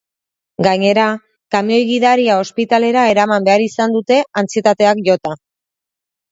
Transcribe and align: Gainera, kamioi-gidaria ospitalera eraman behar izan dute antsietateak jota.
Gainera, 0.67 1.03
kamioi-gidaria 1.55 2.39
ospitalera 2.45 3.05
eraman 3.13 3.47
behar 3.51 3.67
izan 3.69 3.97
dute 3.99 4.21
antsietateak 4.45 5.07
jota. 5.13 5.39